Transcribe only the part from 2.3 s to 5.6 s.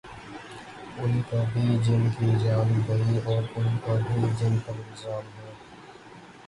جان گئی اوران کا بھی جن پر الزام ہے۔